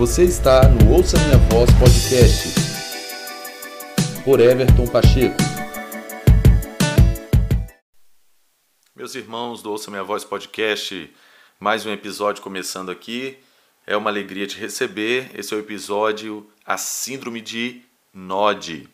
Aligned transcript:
Você 0.00 0.24
está 0.24 0.66
no 0.66 0.94
Ouça 0.94 1.18
Minha 1.18 1.36
Voz 1.50 1.68
Podcast 1.78 2.54
por 4.24 4.40
Everton 4.40 4.86
Pacheco. 4.86 5.36
Meus 8.96 9.14
irmãos 9.14 9.62
do 9.62 9.70
Ouça 9.70 9.90
Minha 9.90 10.02
Voz 10.02 10.24
Podcast, 10.24 11.14
mais 11.58 11.84
um 11.84 11.92
episódio 11.92 12.42
começando 12.42 12.90
aqui. 12.90 13.36
É 13.86 13.94
uma 13.94 14.08
alegria 14.08 14.46
te 14.46 14.56
receber. 14.56 15.30
Esse 15.38 15.52
é 15.52 15.58
o 15.58 15.60
episódio 15.60 16.50
A 16.64 16.78
Síndrome 16.78 17.42
de 17.42 17.82
Nod. 18.14 18.88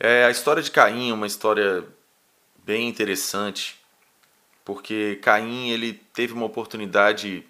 É, 0.00 0.24
a 0.24 0.30
história 0.32 0.64
de 0.64 0.70
Caim 0.72 1.10
é 1.10 1.14
uma 1.14 1.28
história 1.28 1.86
bem 2.64 2.88
interessante, 2.88 3.78
porque 4.64 5.20
Caim 5.22 5.68
ele 5.68 5.92
teve 6.12 6.32
uma 6.32 6.46
oportunidade 6.46 7.46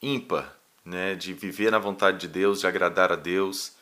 ímpar 0.00 0.58
né, 0.90 1.14
de 1.14 1.32
viver 1.32 1.70
na 1.70 1.78
vontade 1.78 2.18
de 2.18 2.26
Deus, 2.26 2.60
de 2.60 2.66
agradar 2.66 3.12
a 3.12 3.16
Deus. 3.16 3.76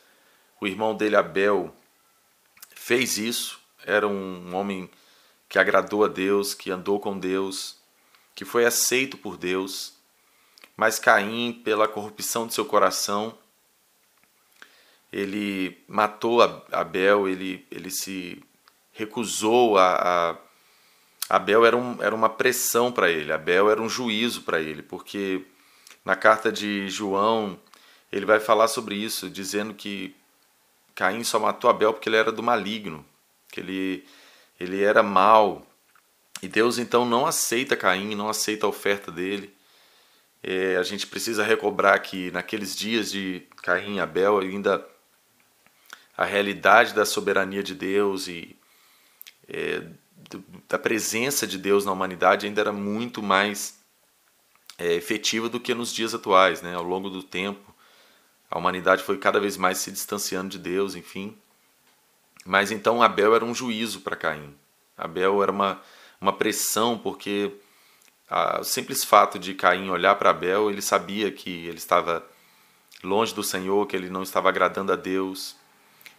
O 0.61 0.67
irmão 0.67 0.95
dele, 0.95 1.15
Abel, 1.15 1.75
fez 2.75 3.17
isso, 3.17 3.59
era 3.83 4.07
um 4.07 4.55
homem 4.55 4.89
que 5.49 5.57
agradou 5.57 6.05
a 6.05 6.07
Deus, 6.07 6.53
que 6.53 6.69
andou 6.69 6.99
com 6.99 7.17
Deus, 7.17 7.77
que 8.35 8.45
foi 8.45 8.63
aceito 8.63 9.17
por 9.17 9.37
Deus. 9.37 9.93
Mas 10.77 10.99
Caim, 10.99 11.51
pela 11.63 11.87
corrupção 11.87 12.45
de 12.45 12.53
seu 12.53 12.63
coração, 12.63 13.35
ele 15.11 15.83
matou 15.87 16.43
Abel, 16.71 17.27
ele, 17.27 17.65
ele 17.71 17.89
se 17.89 18.43
recusou 18.93 19.79
a, 19.79 20.31
a 20.31 21.35
Abel 21.35 21.65
era, 21.65 21.75
um, 21.75 22.01
era 22.03 22.13
uma 22.13 22.29
pressão 22.29 22.91
para 22.91 23.09
ele, 23.09 23.33
Abel 23.33 23.71
era 23.71 23.81
um 23.81 23.89
juízo 23.89 24.43
para 24.43 24.61
ele, 24.61 24.83
porque 24.83 25.43
na 26.03 26.15
carta 26.15 26.51
de 26.51 26.89
João, 26.89 27.59
ele 28.11 28.25
vai 28.25 28.39
falar 28.39 28.67
sobre 28.67 28.95
isso, 28.95 29.29
dizendo 29.29 29.73
que 29.73 30.15
Caim 30.95 31.23
só 31.23 31.39
matou 31.39 31.69
Abel 31.69 31.93
porque 31.93 32.09
ele 32.09 32.17
era 32.17 32.31
do 32.31 32.43
maligno, 32.43 33.05
que 33.51 33.59
ele, 33.59 34.05
ele 34.59 34.83
era 34.83 35.03
mau. 35.03 35.65
E 36.41 36.47
Deus 36.47 36.77
então 36.77 37.05
não 37.05 37.25
aceita 37.25 37.75
Caim, 37.75 38.15
não 38.15 38.29
aceita 38.29 38.65
a 38.65 38.69
oferta 38.69 39.11
dele. 39.11 39.53
É, 40.41 40.77
a 40.77 40.83
gente 40.83 41.05
precisa 41.05 41.43
recobrar 41.43 42.01
que 42.01 42.31
naqueles 42.31 42.75
dias 42.75 43.11
de 43.11 43.43
Caim 43.61 43.95
e 43.95 43.99
Abel 43.99 44.39
ainda 44.39 44.85
a 46.17 46.25
realidade 46.25 46.93
da 46.93 47.05
soberania 47.05 47.63
de 47.63 47.75
Deus 47.75 48.27
e 48.27 48.55
é, 49.47 49.83
da 50.67 50.77
presença 50.77 51.47
de 51.47 51.57
Deus 51.57 51.85
na 51.85 51.91
humanidade 51.91 52.45
ainda 52.45 52.61
era 52.61 52.73
muito 52.73 53.23
mais 53.23 53.78
é, 54.79 54.93
efetiva 54.93 55.49
do 55.49 55.59
que 55.59 55.75
nos 55.75 55.93
dias 55.93 56.15
atuais, 56.15 56.61
né? 56.61 56.73
Ao 56.73 56.83
longo 56.83 57.09
do 57.09 57.21
tempo, 57.21 57.75
a 58.49 58.57
humanidade 58.57 59.03
foi 59.03 59.17
cada 59.17 59.39
vez 59.39 59.57
mais 59.57 59.77
se 59.79 59.91
distanciando 59.91 60.49
de 60.49 60.57
Deus, 60.57 60.95
enfim. 60.95 61.37
Mas 62.45 62.71
então 62.71 63.03
Abel 63.03 63.35
era 63.35 63.43
um 63.43 63.53
juízo 63.53 63.99
para 63.99 64.15
Caim. 64.15 64.55
Abel 64.97 65.43
era 65.43 65.51
uma, 65.51 65.81
uma 66.19 66.31
pressão, 66.31 66.97
porque 66.97 67.51
a, 68.29 68.61
o 68.61 68.63
simples 68.63 69.03
fato 69.03 69.37
de 69.37 69.53
Caim 69.53 69.89
olhar 69.89 70.15
para 70.15 70.29
Abel, 70.29 70.71
ele 70.71 70.81
sabia 70.81 71.29
que 71.29 71.67
ele 71.67 71.77
estava 71.77 72.25
longe 73.03 73.35
do 73.35 73.43
Senhor, 73.43 73.85
que 73.85 73.95
ele 73.95 74.09
não 74.09 74.23
estava 74.23 74.47
agradando 74.47 74.93
a 74.93 74.95
Deus. 74.95 75.57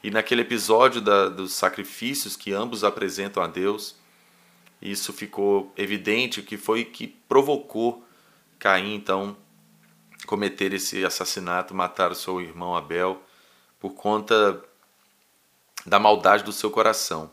E 0.04 0.10
naquele 0.10 0.42
episódio 0.42 1.00
da, 1.00 1.28
dos 1.28 1.54
sacrifícios 1.54 2.36
que 2.36 2.52
ambos 2.52 2.84
apresentam 2.84 3.42
a 3.42 3.46
Deus, 3.46 3.96
isso 4.80 5.12
ficou 5.12 5.72
evidente 5.76 6.42
que 6.42 6.56
foi 6.56 6.84
que 6.84 7.06
provocou 7.06 8.04
Caim 8.60 8.94
então 8.94 9.36
cometer 10.26 10.72
esse 10.74 11.04
assassinato, 11.04 11.74
matar 11.74 12.12
o 12.12 12.14
seu 12.14 12.40
irmão 12.40 12.76
Abel 12.76 13.20
por 13.80 13.94
conta 13.94 14.62
da 15.84 15.98
maldade 15.98 16.44
do 16.44 16.52
seu 16.52 16.70
coração. 16.70 17.32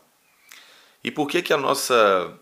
E 1.04 1.10
por 1.10 1.28
que 1.28 1.42
que 1.42 1.52
a 1.52 1.56
nossa 1.56 2.34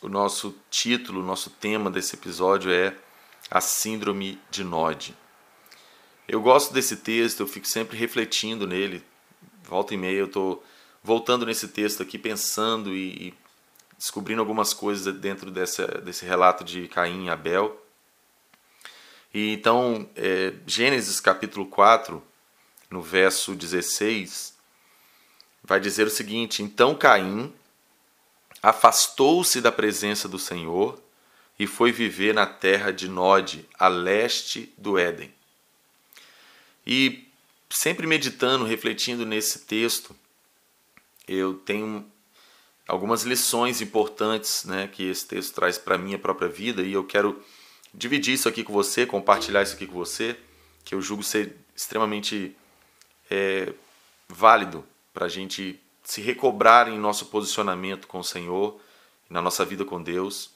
o 0.00 0.08
nosso 0.08 0.54
título, 0.70 1.20
o 1.20 1.24
nosso 1.24 1.48
tema 1.50 1.90
desse 1.90 2.14
episódio 2.14 2.70
é 2.70 2.94
a 3.50 3.60
síndrome 3.60 4.38
de 4.50 4.62
Nod? 4.62 5.16
Eu 6.28 6.40
gosto 6.40 6.72
desse 6.72 6.98
texto, 6.98 7.40
eu 7.40 7.46
fico 7.46 7.66
sempre 7.66 7.96
refletindo 7.96 8.66
nele. 8.66 9.02
Volta 9.64 9.94
e 9.94 9.96
meia 9.96 10.18
eu 10.18 10.26
estou 10.26 10.62
voltando 11.02 11.46
nesse 11.46 11.68
texto 11.68 12.02
aqui, 12.02 12.18
pensando 12.18 12.94
e 12.94 13.34
descobrindo 13.96 14.40
algumas 14.40 14.74
coisas 14.74 15.14
dentro 15.14 15.50
dessa, 15.50 15.86
desse 15.86 16.24
relato 16.26 16.62
de 16.62 16.88
Caim 16.88 17.26
e 17.26 17.30
Abel. 17.30 17.81
E 19.34 19.52
então, 19.52 20.08
é, 20.14 20.52
Gênesis 20.66 21.18
capítulo 21.18 21.66
4, 21.66 22.22
no 22.90 23.00
verso 23.00 23.54
16, 23.54 24.54
vai 25.64 25.80
dizer 25.80 26.06
o 26.06 26.10
seguinte: 26.10 26.62
Então 26.62 26.94
Caim 26.94 27.52
afastou-se 28.62 29.60
da 29.60 29.72
presença 29.72 30.28
do 30.28 30.38
Senhor 30.38 31.02
e 31.58 31.66
foi 31.66 31.90
viver 31.92 32.34
na 32.34 32.46
terra 32.46 32.92
de 32.92 33.08
Nod, 33.08 33.66
a 33.78 33.88
leste 33.88 34.72
do 34.76 34.98
Éden. 34.98 35.32
E 36.86 37.28
sempre 37.70 38.06
meditando, 38.06 38.64
refletindo 38.64 39.24
nesse 39.24 39.60
texto, 39.60 40.14
eu 41.26 41.54
tenho 41.54 42.04
algumas 42.86 43.22
lições 43.22 43.80
importantes 43.80 44.64
né, 44.64 44.88
que 44.88 45.04
esse 45.04 45.26
texto 45.26 45.54
traz 45.54 45.78
para 45.78 45.94
a 45.94 45.98
minha 45.98 46.18
própria 46.18 46.48
vida 46.48 46.82
e 46.82 46.92
eu 46.92 47.04
quero 47.04 47.42
dividir 47.92 48.34
isso 48.34 48.48
aqui 48.48 48.64
com 48.64 48.72
você, 48.72 49.06
compartilhar 49.06 49.62
isso 49.62 49.74
aqui 49.74 49.86
com 49.86 49.94
você, 49.94 50.36
que 50.84 50.94
eu 50.94 51.00
julgo 51.00 51.22
ser 51.22 51.56
extremamente 51.74 52.56
é, 53.30 53.72
válido 54.28 54.84
para 55.12 55.26
a 55.26 55.28
gente 55.28 55.80
se 56.02 56.20
recobrar 56.20 56.88
em 56.88 56.98
nosso 56.98 57.26
posicionamento 57.26 58.06
com 58.06 58.18
o 58.18 58.24
Senhor, 58.24 58.80
na 59.28 59.40
nossa 59.40 59.64
vida 59.64 59.84
com 59.84 60.02
Deus. 60.02 60.50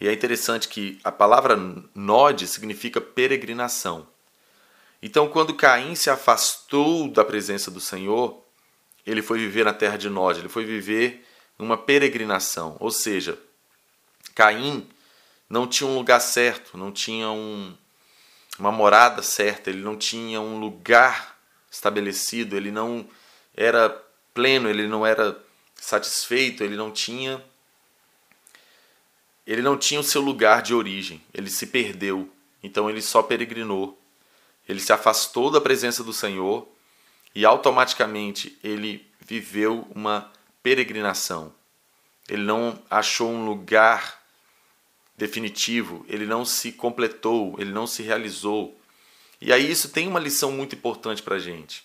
E 0.00 0.08
é 0.08 0.12
interessante 0.12 0.68
que 0.68 0.98
a 1.04 1.12
palavra 1.12 1.56
nod 1.94 2.46
significa 2.46 3.00
peregrinação. 3.00 4.06
Então, 5.00 5.28
quando 5.28 5.54
Caim 5.54 5.94
se 5.94 6.10
afastou 6.10 7.08
da 7.08 7.24
presença 7.24 7.70
do 7.70 7.80
Senhor, 7.80 8.42
ele 9.06 9.22
foi 9.22 9.38
viver 9.38 9.64
na 9.64 9.72
terra 9.72 9.96
de 9.96 10.08
Nod, 10.08 10.38
ele 10.38 10.48
foi 10.48 10.64
viver 10.64 11.26
numa 11.58 11.76
peregrinação. 11.76 12.76
Ou 12.80 12.90
seja, 12.90 13.38
Caim 14.34 14.88
não 15.48 15.66
tinha 15.66 15.88
um 15.88 15.94
lugar 15.94 16.20
certo, 16.20 16.76
não 16.76 16.90
tinha 16.90 17.30
um, 17.30 17.76
uma 18.58 18.72
morada 18.72 19.22
certa, 19.22 19.70
ele 19.70 19.82
não 19.82 19.96
tinha 19.96 20.40
um 20.40 20.58
lugar 20.58 21.38
estabelecido, 21.70 22.56
ele 22.56 22.70
não 22.70 23.08
era 23.56 23.90
pleno, 24.32 24.68
ele 24.68 24.86
não 24.86 25.06
era 25.06 25.38
satisfeito, 25.76 26.62
ele 26.64 26.76
não 26.76 26.90
tinha 26.90 27.42
ele 29.46 29.60
não 29.60 29.76
tinha 29.76 30.00
o 30.00 30.04
seu 30.04 30.22
lugar 30.22 30.62
de 30.62 30.74
origem, 30.74 31.22
ele 31.32 31.50
se 31.50 31.66
perdeu. 31.66 32.30
Então 32.62 32.88
ele 32.88 33.02
só 33.02 33.22
peregrinou. 33.22 34.00
Ele 34.66 34.80
se 34.80 34.90
afastou 34.92 35.50
da 35.50 35.60
presença 35.60 36.02
do 36.02 36.14
Senhor 36.14 36.66
e 37.34 37.44
automaticamente 37.44 38.58
ele 38.64 39.06
viveu 39.20 39.86
uma 39.94 40.32
peregrinação. 40.62 41.52
Ele 42.26 42.42
não 42.42 42.82
achou 42.88 43.30
um 43.30 43.44
lugar 43.44 44.23
definitivo, 45.16 46.04
ele 46.08 46.26
não 46.26 46.44
se 46.44 46.72
completou, 46.72 47.54
ele 47.58 47.72
não 47.72 47.86
se 47.86 48.02
realizou. 48.02 48.78
E 49.40 49.52
aí 49.52 49.70
isso 49.70 49.88
tem 49.88 50.08
uma 50.08 50.20
lição 50.20 50.50
muito 50.50 50.74
importante 50.74 51.22
para 51.22 51.36
a 51.36 51.38
gente. 51.38 51.84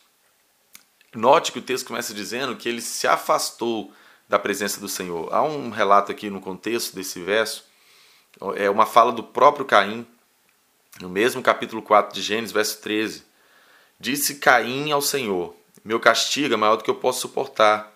Note 1.13 1.51
que 1.51 1.59
o 1.59 1.63
texto 1.63 1.87
começa 1.87 2.13
dizendo 2.13 2.55
que 2.55 2.69
ele 2.69 2.81
se 2.81 3.07
afastou 3.07 3.93
da 4.27 4.37
presença 4.37 4.79
do 4.79 4.87
Senhor. 4.87 5.33
Há 5.33 5.41
um 5.43 5.69
relato 5.69 6.11
aqui 6.11 6.29
no 6.29 6.39
contexto 6.39 6.95
desse 6.95 7.19
verso, 7.19 7.63
é 8.55 8.69
uma 8.69 8.85
fala 8.85 9.11
do 9.11 9.23
próprio 9.23 9.65
Caim, 9.65 10.05
no 11.01 11.09
mesmo 11.09 11.41
capítulo 11.41 11.81
4 11.81 12.13
de 12.13 12.21
Gênesis, 12.21 12.51
verso 12.51 12.81
13. 12.81 13.23
Disse 13.99 14.35
Caim 14.35 14.91
ao 14.91 15.01
Senhor: 15.01 15.55
Meu 15.83 15.99
castigo 15.99 16.53
é 16.53 16.57
maior 16.57 16.75
do 16.75 16.83
que 16.83 16.89
eu 16.89 16.95
posso 16.95 17.21
suportar. 17.21 17.91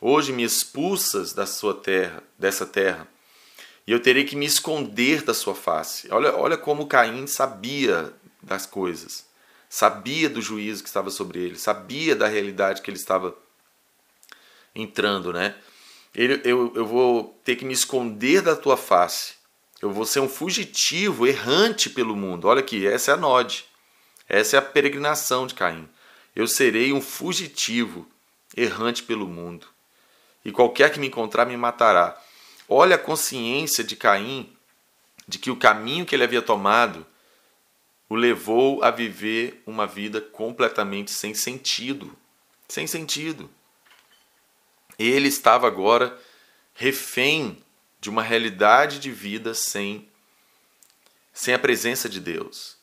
Hoje 0.00 0.32
me 0.32 0.42
expulsas 0.42 1.32
da 1.32 1.46
sua 1.46 1.74
terra, 1.74 2.22
dessa 2.38 2.66
terra 2.66 3.06
e 3.90 3.92
eu 3.92 3.98
terei 3.98 4.22
que 4.22 4.36
me 4.36 4.46
esconder 4.46 5.24
da 5.24 5.34
sua 5.34 5.52
face. 5.52 6.06
Olha, 6.12 6.32
olha 6.36 6.56
como 6.56 6.86
Caim 6.86 7.26
sabia 7.26 8.14
das 8.40 8.64
coisas, 8.64 9.26
sabia 9.68 10.30
do 10.30 10.40
juízo 10.40 10.84
que 10.84 10.88
estava 10.88 11.10
sobre 11.10 11.40
ele, 11.40 11.56
sabia 11.58 12.14
da 12.14 12.28
realidade 12.28 12.82
que 12.82 12.88
ele 12.88 12.96
estava 12.96 13.36
entrando, 14.76 15.32
né? 15.32 15.56
Ele, 16.14 16.40
eu, 16.44 16.72
eu 16.76 16.86
vou 16.86 17.36
ter 17.42 17.56
que 17.56 17.64
me 17.64 17.74
esconder 17.74 18.42
da 18.42 18.54
tua 18.54 18.76
face. 18.76 19.34
Eu 19.82 19.90
vou 19.90 20.06
ser 20.06 20.20
um 20.20 20.28
fugitivo, 20.28 21.26
errante 21.26 21.90
pelo 21.90 22.14
mundo. 22.14 22.46
Olha 22.46 22.60
aqui, 22.60 22.86
essa 22.86 23.10
é 23.10 23.14
a 23.14 23.16
Nod. 23.16 23.64
Essa 24.28 24.54
é 24.54 24.58
a 24.60 24.62
peregrinação 24.62 25.48
de 25.48 25.54
Caim. 25.54 25.88
Eu 26.36 26.46
serei 26.46 26.92
um 26.92 27.00
fugitivo, 27.00 28.06
errante 28.56 29.02
pelo 29.02 29.26
mundo. 29.26 29.66
E 30.44 30.52
qualquer 30.52 30.92
que 30.92 31.00
me 31.00 31.08
encontrar 31.08 31.44
me 31.44 31.56
matará. 31.56 32.16
Olha 32.72 32.94
a 32.94 32.98
consciência 32.98 33.82
de 33.82 33.96
Caim 33.96 34.56
de 35.26 35.40
que 35.40 35.50
o 35.50 35.56
caminho 35.56 36.06
que 36.06 36.14
ele 36.14 36.22
havia 36.22 36.40
tomado 36.40 37.04
o 38.08 38.14
levou 38.14 38.80
a 38.84 38.92
viver 38.92 39.60
uma 39.66 39.88
vida 39.88 40.20
completamente 40.20 41.10
sem 41.10 41.34
sentido. 41.34 42.16
Sem 42.68 42.86
sentido. 42.86 43.50
Ele 44.96 45.26
estava 45.26 45.66
agora 45.66 46.16
refém 46.72 47.60
de 48.00 48.08
uma 48.08 48.22
realidade 48.22 49.00
de 49.00 49.10
vida 49.10 49.52
sem, 49.52 50.08
sem 51.32 51.52
a 51.52 51.58
presença 51.58 52.08
de 52.08 52.20
Deus, 52.20 52.76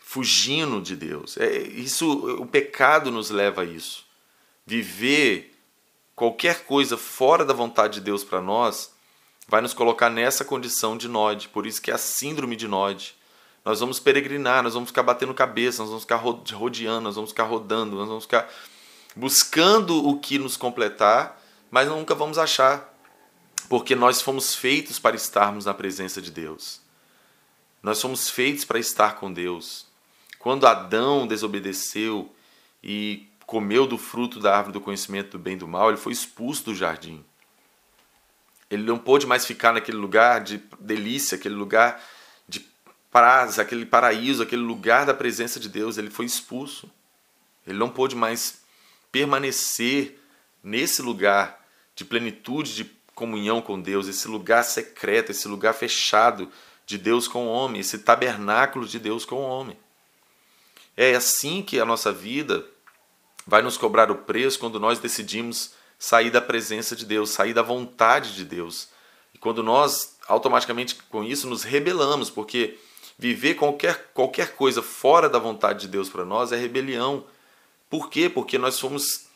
fugindo 0.00 0.82
de 0.82 0.96
Deus. 0.96 1.36
É, 1.36 1.58
isso, 1.58 2.10
o 2.42 2.46
pecado 2.46 3.12
nos 3.12 3.30
leva 3.30 3.62
a 3.62 3.64
isso. 3.64 4.04
Viver 4.66 5.54
qualquer 6.16 6.64
coisa 6.64 6.96
fora 6.96 7.44
da 7.44 7.54
vontade 7.54 7.94
de 7.94 8.00
Deus 8.00 8.24
para 8.24 8.40
nós 8.40 8.92
vai 9.48 9.60
nos 9.60 9.74
colocar 9.74 10.08
nessa 10.10 10.44
condição 10.44 10.96
de 10.96 11.08
Nod. 11.08 11.48
Por 11.48 11.66
isso 11.66 11.80
que 11.80 11.90
é 11.90 11.94
a 11.94 11.98
síndrome 11.98 12.56
de 12.56 12.66
Nod. 12.68 13.14
Nós 13.64 13.80
vamos 13.80 14.00
peregrinar, 14.00 14.62
nós 14.62 14.74
vamos 14.74 14.88
ficar 14.88 15.02
batendo 15.02 15.32
cabeça, 15.32 15.82
nós 15.82 15.88
vamos 15.88 16.02
ficar 16.02 16.16
rodeando, 16.16 17.00
nós 17.02 17.14
vamos 17.14 17.30
ficar 17.30 17.44
rodando, 17.44 17.96
nós 17.96 18.08
vamos 18.08 18.24
ficar 18.24 18.48
buscando 19.14 20.06
o 20.06 20.18
que 20.18 20.38
nos 20.38 20.56
completar, 20.56 21.40
mas 21.70 21.88
nunca 21.88 22.14
vamos 22.14 22.38
achar, 22.38 22.92
porque 23.68 23.94
nós 23.94 24.20
fomos 24.20 24.54
feitos 24.54 24.98
para 24.98 25.14
estarmos 25.14 25.64
na 25.64 25.74
presença 25.74 26.20
de 26.20 26.30
Deus. 26.30 26.80
Nós 27.82 28.00
fomos 28.00 28.28
feitos 28.28 28.64
para 28.64 28.78
estar 28.78 29.16
com 29.16 29.32
Deus. 29.32 29.86
Quando 30.38 30.66
Adão 30.66 31.26
desobedeceu 31.26 32.34
e 32.82 33.28
comeu 33.46 33.86
do 33.86 33.96
fruto 33.96 34.40
da 34.40 34.56
árvore 34.56 34.72
do 34.72 34.80
conhecimento 34.80 35.32
do 35.32 35.38
bem 35.38 35.54
e 35.54 35.58
do 35.58 35.68
mal, 35.68 35.88
ele 35.88 35.98
foi 35.98 36.12
expulso 36.12 36.64
do 36.64 36.74
jardim. 36.74 37.24
Ele 38.72 38.82
não 38.82 38.98
pôde 38.98 39.26
mais 39.26 39.44
ficar 39.44 39.72
naquele 39.72 39.98
lugar 39.98 40.42
de 40.42 40.60
delícia, 40.80 41.36
aquele 41.36 41.54
lugar 41.54 42.02
paz, 43.12 43.58
aquele 43.58 43.84
paraíso, 43.84 44.42
aquele 44.42 44.62
lugar 44.62 45.04
da 45.04 45.12
presença 45.12 45.60
de 45.60 45.68
Deus, 45.68 45.98
ele 45.98 46.10
foi 46.10 46.24
expulso. 46.24 46.90
Ele 47.66 47.78
não 47.78 47.90
pôde 47.90 48.16
mais 48.16 48.62
permanecer 49.12 50.18
nesse 50.64 51.02
lugar 51.02 51.62
de 51.94 52.06
plenitude, 52.06 52.74
de 52.74 52.90
comunhão 53.14 53.60
com 53.60 53.78
Deus, 53.78 54.08
esse 54.08 54.26
lugar 54.26 54.64
secreto, 54.64 55.30
esse 55.30 55.46
lugar 55.46 55.74
fechado 55.74 56.50
de 56.86 56.96
Deus 56.96 57.28
com 57.28 57.46
o 57.46 57.50
homem, 57.50 57.82
esse 57.82 57.98
tabernáculo 57.98 58.86
de 58.86 58.98
Deus 58.98 59.26
com 59.26 59.36
o 59.36 59.46
homem. 59.46 59.76
É 60.96 61.14
assim 61.14 61.62
que 61.62 61.78
a 61.78 61.84
nossa 61.84 62.10
vida 62.10 62.66
vai 63.46 63.60
nos 63.60 63.76
cobrar 63.76 64.10
o 64.10 64.16
preço 64.16 64.58
quando 64.58 64.80
nós 64.80 64.98
decidimos 64.98 65.74
sair 66.02 66.30
da 66.30 66.40
presença 66.40 66.96
de 66.96 67.04
Deus, 67.04 67.30
sair 67.30 67.54
da 67.54 67.62
vontade 67.62 68.34
de 68.34 68.44
Deus. 68.44 68.88
E 69.32 69.38
quando 69.38 69.62
nós 69.62 70.16
automaticamente 70.26 70.96
com 70.96 71.22
isso 71.22 71.46
nos 71.46 71.62
rebelamos, 71.62 72.30
porque 72.30 72.78
Viver 73.22 73.54
qualquer, 73.54 74.10
qualquer 74.12 74.56
coisa 74.56 74.82
fora 74.82 75.28
da 75.28 75.38
vontade 75.38 75.82
de 75.82 75.88
Deus 75.88 76.08
para 76.08 76.24
nós 76.24 76.50
é 76.50 76.56
rebelião. 76.56 77.24
Por 77.88 78.10
quê? 78.10 78.28
Porque 78.28 78.58
nós 78.58 78.80
fomos 78.80 79.26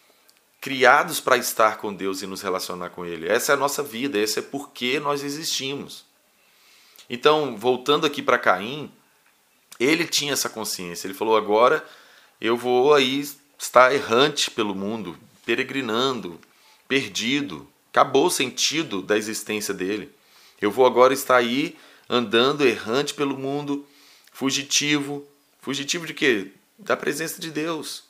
criados 0.61 1.21
para 1.21 1.37
estar 1.37 1.79
com 1.79 1.95
Deus 1.95 2.21
e 2.21 2.27
nos 2.27 2.43
relacionar 2.43 2.91
com 2.91 3.07
Ele. 3.07 3.29
Essa 3.29 3.53
é 3.53 3.55
a 3.55 3.59
nossa 3.59 3.83
vida, 3.83 4.19
esse 4.19 4.39
é 4.41 4.43
porque 4.43 4.99
nós 4.99 5.23
existimos. 5.23 6.05
Então, 7.09 7.57
voltando 7.57 8.07
aqui 8.07 8.21
para 8.23 8.39
Caim, 8.39 8.91
ele 9.79 10.05
tinha 10.05 10.33
essa 10.33 10.49
consciência. 10.49 11.07
Ele 11.07 11.15
falou: 11.15 11.37
agora 11.37 11.87
eu 12.41 12.57
vou 12.57 12.93
aí 12.93 13.25
estar 13.57 13.95
errante 13.95 14.51
pelo 14.51 14.75
mundo, 14.75 15.17
peregrinando, 15.45 16.41
perdido. 16.88 17.69
Acabou 17.91 18.27
o 18.27 18.31
sentido 18.31 19.03
da 19.03 19.17
existência 19.17 19.73
dele. 19.73 20.12
Eu 20.61 20.71
vou 20.71 20.87
agora 20.87 21.15
estar 21.15 21.37
aí 21.37 21.77
andando 22.09 22.67
errante 22.67 23.15
pelo 23.15 23.37
mundo, 23.37 23.87
fugitivo. 24.33 25.27
Fugitivo 25.61 26.06
de 26.06 26.15
quê? 26.15 26.53
Da 26.79 26.97
presença 26.97 27.41
de 27.41 27.50
Deus. 27.50 28.05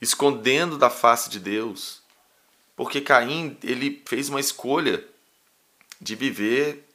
Escondendo 0.00 0.78
da 0.78 0.90
face 0.90 1.28
de 1.28 1.38
Deus. 1.38 2.02
Porque 2.74 3.00
Caim, 3.00 3.56
ele 3.62 4.02
fez 4.06 4.28
uma 4.28 4.40
escolha 4.40 5.04
de 6.00 6.14
viver 6.14 6.86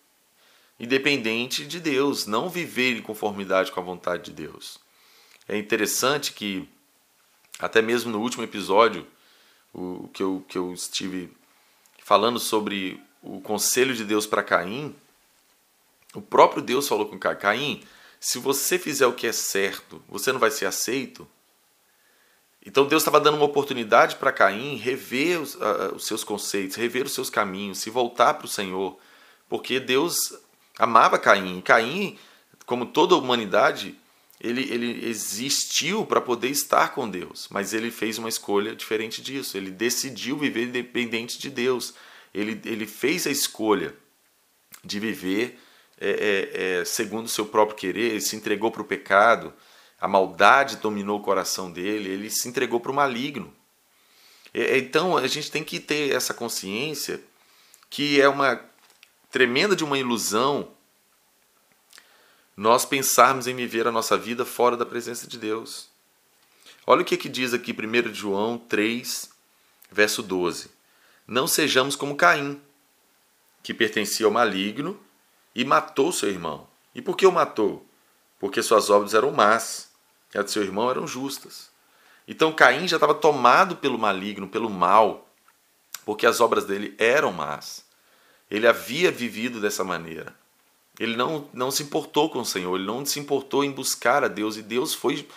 independente 0.80 1.66
de 1.66 1.80
Deus, 1.80 2.26
não 2.26 2.50
viver 2.50 2.98
em 2.98 3.02
conformidade 3.04 3.72
com 3.72 3.80
a 3.80 3.84
vontade 3.84 4.26
de 4.26 4.32
Deus. 4.32 4.80
É 5.48 5.56
interessante 5.56 6.34
que, 6.34 6.68
até 7.60 7.84
mesmo 7.84 8.12
no 8.12 8.20
último 8.20 8.44
episódio, 8.44 9.06
o 9.74 10.10
que 10.14 10.22
eu, 10.22 10.44
que 10.48 10.58
eu 10.58 10.74
estive 10.74 11.32
falando 12.04 12.40
sobre 12.40 13.02
o 13.22 13.40
conselho 13.40 13.96
de 13.96 14.04
Deus 14.04 14.26
para 14.26 14.44
Caim, 14.44 14.96
o 16.14 16.22
próprio 16.22 16.62
Deus 16.62 16.88
falou 16.88 17.08
com 17.08 17.18
Caim: 17.18 17.84
se 18.20 18.38
você 18.38 18.78
fizer 18.78 19.08
o 19.08 19.14
que 19.14 19.28
é 19.28 19.32
certo, 19.32 20.04
você 20.08 20.32
não 20.32 20.40
vai 20.40 20.52
ser 20.52 20.66
aceito. 20.66 21.28
Então 22.64 22.86
Deus 22.86 23.02
estava 23.02 23.20
dando 23.20 23.38
uma 23.38 23.46
oportunidade 23.46 24.18
para 24.18 24.32
Caim 24.32 24.76
rever 24.76 25.42
os, 25.42 25.56
uh, 25.56 25.96
os, 25.96 26.06
seus 26.06 26.24
conceitos, 26.24 26.76
rever 26.76 27.06
os 27.06 27.14
seus 27.14 27.30
caminhos, 27.30 27.80
se 27.80 27.90
voltar 27.90 28.36
para 28.36 28.46
o 28.46 28.50
Senhor, 28.50 29.00
porque 29.50 29.80
Deus 29.80 30.34
amava 30.78 31.18
Caim. 31.18 31.60
Caim, 31.62 32.20
como 32.66 32.86
toda 32.86 33.16
a 33.16 33.18
humanidade, 33.18 34.00
ele, 34.42 34.62
ele 34.74 35.08
existiu 35.08 36.06
para 36.06 36.20
poder 36.20 36.50
estar 36.50 36.90
com 36.90 37.08
Deus, 37.08 37.48
mas 37.52 37.74
ele 37.74 37.92
fez 37.92 38.18
uma 38.18 38.28
escolha 38.28 38.76
diferente 38.76 39.22
disso. 39.22 39.56
Ele 39.56 39.70
decidiu 39.70 40.36
viver 40.38 40.64
independente 40.64 41.38
de 41.38 41.50
Deus. 41.50 41.94
Ele, 42.34 42.60
ele 42.66 42.88
fez 42.88 43.28
a 43.28 43.32
escolha 43.32 43.94
de 44.84 45.00
viver 45.00 45.60
é, 46.00 46.10
é, 46.10 46.80
é, 46.80 46.86
segundo 46.86 47.28
o 47.28 47.30
seu 47.30 47.46
próprio 47.46 47.78
querer, 47.78 48.10
ele 48.10 48.22
se 48.22 48.36
entregou 48.36 48.72
para 48.72 48.82
o 48.82 48.86
pecado, 48.86 49.54
a 50.00 50.08
maldade 50.08 50.78
dominou 50.78 51.20
o 51.20 51.22
coração 51.22 51.72
dele, 51.72 52.10
ele 52.10 52.28
se 52.32 52.50
entregou 52.50 52.80
para 52.80 52.92
o 52.92 52.96
maligno. 52.96 53.54
É, 54.52 54.80
então 54.80 55.16
a 55.16 55.28
gente 55.28 55.52
tem 55.52 55.64
que 55.64 55.80
ter 55.80 56.12
essa 56.12 56.34
consciência 56.34 57.22
que 57.88 58.20
é 58.20 58.28
uma 58.28 58.60
tremenda 59.30 59.76
de 59.76 59.84
uma 59.84 60.00
ilusão 60.00 60.72
nós 62.62 62.86
pensarmos 62.86 63.48
em 63.48 63.56
viver 63.56 63.88
a 63.88 63.92
nossa 63.92 64.16
vida 64.16 64.46
fora 64.46 64.78
da 64.78 64.86
presença 64.86 65.26
de 65.26 65.40
Deus. 65.40 65.90
Olha 66.86 67.02
o 67.02 67.04
que, 67.04 67.18
que 67.18 67.28
diz 67.28 67.56
aqui 67.56 67.74
1 67.74 68.14
João 68.14 68.56
3, 68.56 69.32
verso 69.92 70.22
12. 70.22 70.70
Não 71.26 71.48
sejamos 71.48 71.96
como 71.96 72.16
Caim, 72.16 72.62
que 73.64 73.74
pertencia 73.74 74.28
ao 74.28 74.32
maligno 74.32 75.00
e 75.56 75.66
matou 75.66 76.12
seu 76.12 76.30
irmão. 76.30 76.68
E 76.94 77.02
por 77.02 77.18
que 77.18 77.26
o 77.26 77.32
matou? 77.32 77.84
Porque 78.40 78.62
suas 78.62 78.92
obras 78.92 79.16
eram 79.16 79.32
más, 79.32 79.90
e 80.32 80.38
as 80.38 80.46
de 80.46 80.52
seu 80.52 80.62
irmão 80.62 80.88
eram 80.88 81.08
justas. 81.08 81.72
Então 82.28 82.54
Caim 82.54 82.88
já 82.88 82.98
estava 82.98 83.16
tomado 83.16 83.78
pelo 83.78 83.98
maligno, 83.98 84.48
pelo 84.48 84.70
mal, 84.70 85.28
porque 86.06 86.28
as 86.28 86.40
obras 86.40 86.66
dele 86.66 86.94
eram 87.00 87.34
más. 87.34 87.84
Ele 88.52 88.68
havia 88.68 89.12
vivido 89.12 89.60
dessa 89.60 89.84
maneira. 89.84 90.40
Ele 91.00 91.16
não, 91.16 91.50
não 91.54 91.72
se 91.72 91.84
importou 91.84 92.30
com 92.30 92.40
o 92.40 92.46
Senhor, 92.46 92.76
ele 92.76 92.86
não 92.86 93.06
se 93.06 93.20
importou 93.20 93.64
em 93.64 93.72
buscar 93.72 94.24
a 94.24 94.28
Deus, 94.28 94.58
e 94.58 94.62
Deus 94.62 94.94
foi 94.94 95.28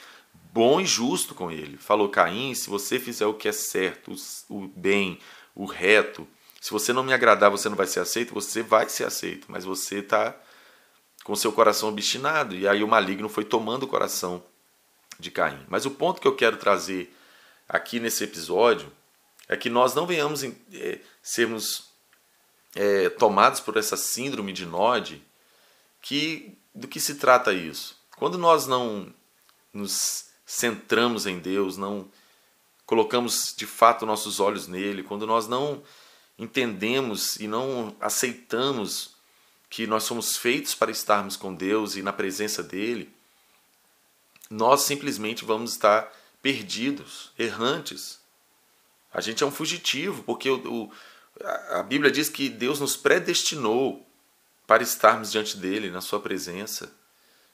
bom 0.52 0.80
e 0.80 0.86
justo 0.86 1.34
com 1.34 1.50
ele. 1.50 1.76
Falou: 1.76 2.08
Caim, 2.08 2.54
se 2.54 2.68
você 2.68 2.98
fizer 2.98 3.26
o 3.26 3.34
que 3.34 3.48
é 3.48 3.52
certo, 3.52 4.14
o 4.48 4.68
bem, 4.68 5.18
o 5.54 5.64
reto, 5.64 6.26
se 6.60 6.70
você 6.70 6.92
não 6.92 7.02
me 7.02 7.12
agradar, 7.12 7.50
você 7.50 7.68
não 7.68 7.76
vai 7.76 7.86
ser 7.86 8.00
aceito, 8.00 8.32
você 8.32 8.62
vai 8.62 8.88
ser 8.88 9.04
aceito, 9.04 9.46
mas 9.50 9.64
você 9.64 9.98
está 9.98 10.34
com 11.22 11.36
seu 11.36 11.52
coração 11.52 11.88
obstinado. 11.88 12.54
E 12.54 12.66
aí 12.66 12.82
o 12.82 12.88
maligno 12.88 13.28
foi 13.28 13.44
tomando 13.44 13.82
o 13.82 13.88
coração 13.88 14.42
de 15.18 15.30
Caim. 15.30 15.64
Mas 15.68 15.84
o 15.84 15.90
ponto 15.90 16.20
que 16.20 16.26
eu 16.26 16.34
quero 16.34 16.56
trazer 16.56 17.14
aqui 17.68 18.00
nesse 18.00 18.24
episódio 18.24 18.90
é 19.48 19.56
que 19.56 19.68
nós 19.68 19.94
não 19.94 20.06
venhamos 20.06 20.42
é, 20.42 21.00
sermos 21.22 21.90
é, 22.74 23.08
tomados 23.10 23.60
por 23.60 23.76
essa 23.76 23.96
síndrome 23.96 24.52
de 24.52 24.64
Nod, 24.64 25.22
que 26.04 26.58
do 26.74 26.86
que 26.86 27.00
se 27.00 27.14
trata 27.14 27.54
isso? 27.54 27.96
Quando 28.18 28.36
nós 28.36 28.66
não 28.66 29.12
nos 29.72 30.26
centramos 30.44 31.26
em 31.26 31.38
Deus, 31.38 31.78
não 31.78 32.06
colocamos 32.84 33.54
de 33.56 33.64
fato 33.64 34.04
nossos 34.04 34.38
olhos 34.38 34.68
nele, 34.68 35.02
quando 35.02 35.26
nós 35.26 35.48
não 35.48 35.82
entendemos 36.38 37.36
e 37.36 37.48
não 37.48 37.96
aceitamos 37.98 39.14
que 39.70 39.86
nós 39.86 40.04
somos 40.04 40.36
feitos 40.36 40.74
para 40.74 40.90
estarmos 40.90 41.36
com 41.36 41.54
Deus 41.54 41.96
e 41.96 42.02
na 42.02 42.12
presença 42.12 42.62
dele, 42.62 43.10
nós 44.50 44.82
simplesmente 44.82 45.42
vamos 45.42 45.72
estar 45.72 46.12
perdidos, 46.42 47.32
errantes. 47.38 48.20
A 49.10 49.22
gente 49.22 49.42
é 49.42 49.46
um 49.46 49.50
fugitivo, 49.50 50.22
porque 50.24 50.50
o, 50.50 50.84
o, 50.84 50.92
a 51.70 51.82
Bíblia 51.82 52.10
diz 52.10 52.28
que 52.28 52.50
Deus 52.50 52.78
nos 52.78 52.94
predestinou 52.94 54.06
para 54.66 54.82
estarmos 54.82 55.30
diante 55.30 55.56
dele, 55.56 55.90
na 55.90 56.00
sua 56.00 56.20
presença. 56.20 56.92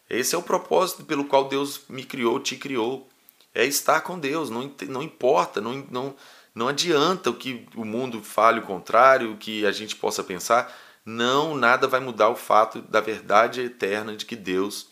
Esse 0.08 0.34
é 0.34 0.38
o 0.38 0.42
propósito 0.42 1.04
pelo 1.04 1.24
qual 1.24 1.48
Deus 1.48 1.82
me 1.88 2.04
criou, 2.04 2.40
te 2.40 2.56
criou. 2.56 3.08
É 3.54 3.64
estar 3.64 4.00
com 4.00 4.18
Deus, 4.18 4.50
não, 4.50 4.72
não 4.88 5.02
importa, 5.02 5.60
não, 5.60 5.86
não, 5.90 6.14
não 6.54 6.68
adianta 6.68 7.30
o 7.30 7.34
que 7.34 7.66
o 7.74 7.84
mundo 7.84 8.22
fale 8.22 8.60
o 8.60 8.64
contrário, 8.64 9.32
o 9.32 9.36
que 9.36 9.66
a 9.66 9.72
gente 9.72 9.96
possa 9.96 10.22
pensar. 10.22 10.72
Não, 11.04 11.56
nada 11.56 11.88
vai 11.88 12.00
mudar 12.00 12.28
o 12.28 12.36
fato 12.36 12.80
da 12.82 13.00
verdade 13.00 13.62
eterna 13.62 14.16
de 14.16 14.24
que 14.24 14.36
Deus 14.36 14.88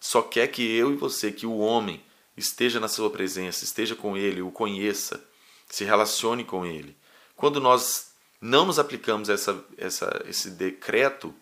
só 0.00 0.20
quer 0.20 0.48
que 0.48 0.62
eu 0.62 0.92
e 0.92 0.96
você, 0.96 1.32
que 1.32 1.46
o 1.46 1.56
homem 1.56 2.02
esteja 2.36 2.78
na 2.78 2.88
sua 2.88 3.08
presença, 3.08 3.64
esteja 3.64 3.94
com 3.94 4.16
ele, 4.16 4.42
o 4.42 4.50
conheça, 4.50 5.24
se 5.68 5.84
relacione 5.84 6.44
com 6.44 6.66
ele. 6.66 6.96
Quando 7.36 7.60
nós 7.60 8.12
não 8.40 8.66
nos 8.66 8.78
aplicamos 8.78 9.28
essa, 9.28 9.64
essa, 9.78 10.22
esse 10.28 10.50
decreto, 10.50 11.34